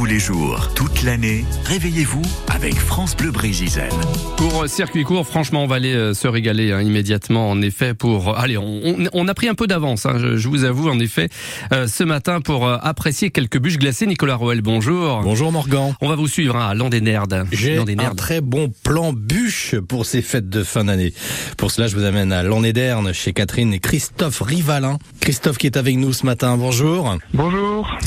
[0.00, 3.90] Tous les jours, toute l'année, réveillez-vous avec France Bleu Brégisel.
[4.38, 7.50] Pour euh, circuit court, franchement, on va aller euh, se régaler hein, immédiatement.
[7.50, 10.06] En effet, pour allez, on, on- on a pris un peu d'avance.
[10.06, 11.28] hein, je, je vous avoue, en effet,
[11.74, 14.06] euh, ce matin pour euh, apprécier quelques bûches glacées.
[14.06, 15.20] Nicolas Roel, bonjour.
[15.22, 15.94] Bonjour Morgan.
[16.00, 17.44] On va vous suivre hein, à Landénerde.
[17.52, 21.12] J'ai un très bon plan bûche pour ces fêtes de fin d'année.
[21.58, 24.96] Pour cela, je vous amène à Lanéderne chez Catherine et Christophe Rivalin.
[25.20, 26.56] Christophe qui est avec nous ce matin.
[26.56, 27.18] Bonjour.
[27.34, 27.98] Bonjour.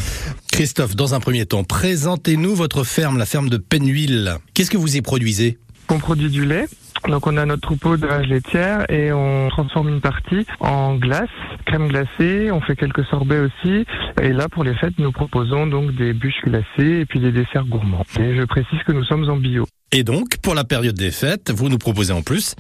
[0.54, 4.36] Christophe, dans un premier temps, présentez-nous votre ferme, la ferme de Penhuile.
[4.54, 5.58] Qu'est-ce que vous y produisez
[5.90, 6.68] On produit du lait.
[7.08, 11.28] Donc on a notre troupeau de vaches laitières et on transforme une partie en glace,
[11.66, 13.86] crème glacée, on fait quelques sorbets aussi.
[14.22, 17.66] Et là pour les fêtes nous proposons donc des bûches glacées et puis des desserts
[17.66, 18.06] gourmands.
[18.20, 19.66] Et je précise que nous sommes en bio.
[19.92, 22.54] Et donc, pour la période des fêtes, vous nous proposez en plus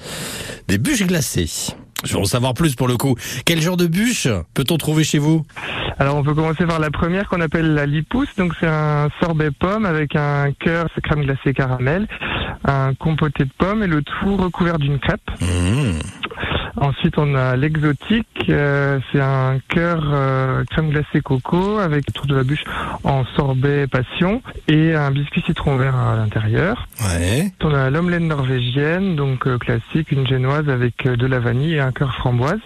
[0.67, 1.75] des bûches glacées.
[2.03, 3.15] Je veux en savoir plus pour le coup.
[3.45, 5.45] Quel genre de bûches peut-on trouver chez vous?
[5.99, 8.35] Alors on peut commencer par la première qu'on appelle la lipousse.
[8.37, 12.07] Donc c'est un sorbet pomme avec un cœur crème glacée caramel,
[12.65, 15.21] un compoté de pommes et le tout recouvert d'une crêpe.
[15.41, 15.99] Mmh.
[16.83, 18.27] Ensuite, on a l'exotique.
[18.49, 22.65] euh, c'est un cœur euh, crème glacée coco avec autour de la bûche
[23.05, 26.85] en sorbet passion et un biscuit citron vert à l'intérieur.
[26.99, 27.53] Ouais.
[27.61, 31.79] On a l'omelette norvégienne, donc euh, classique, une génoise avec euh, de la vanille et
[31.79, 32.59] un cœur framboise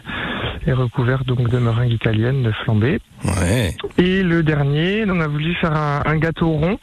[0.66, 3.00] et recouvert donc de meringue italienne de flambée.
[3.24, 3.76] Ouais.
[4.00, 6.80] Et le dernier, on a voulu faire un, un gâteau rond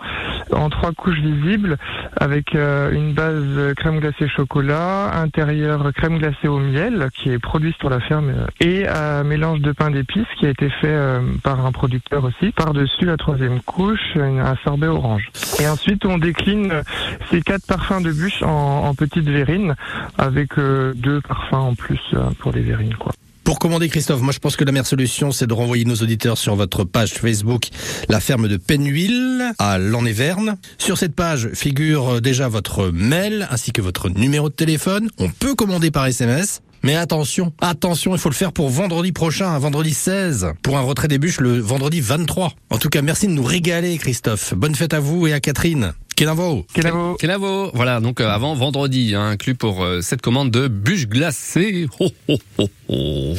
[0.53, 1.77] en trois couches visibles
[2.17, 7.75] avec euh, une base crème glacée chocolat, intérieur crème glacée au miel qui est produit
[7.79, 11.21] sur la ferme euh, et un mélange de pain d'épices qui a été fait euh,
[11.43, 12.53] par un producteur aussi.
[12.53, 15.31] Par-dessus la troisième couche, un sorbet orange.
[15.61, 16.83] Et ensuite on décline
[17.31, 19.75] ces quatre parfums de bûche en, en petites verrines
[20.19, 23.13] avec deux parfums en plus pour les verrines quoi.
[23.45, 26.39] Pour commander Christophe, moi je pense que la meilleure solution c'est de renvoyer nos auditeurs
[26.39, 27.69] sur votre page Facebook
[28.09, 30.57] La ferme de Penhuile à Lanéverne.
[30.79, 35.11] Sur cette page figure euh, déjà votre mail ainsi que votre numéro de téléphone.
[35.19, 36.63] On peut commander par SMS.
[36.83, 41.09] Mais attention, attention, il faut le faire pour vendredi prochain, vendredi 16, pour un retrait
[41.09, 42.53] des bûches le vendredi 23.
[42.69, 44.53] En tout cas, merci de nous régaler Christophe.
[44.55, 45.95] Bonne fête à vous et à Catherine.
[46.17, 47.17] Kenavo Kenavo.
[47.17, 47.71] Kenavo.
[47.75, 51.89] Voilà, donc euh, avant vendredi, hein, inclus pour euh, cette commande de bûches glacées.
[51.99, 53.35] Ho, ho, ho, ho.